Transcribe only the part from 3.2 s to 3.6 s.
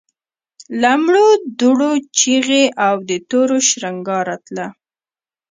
تورو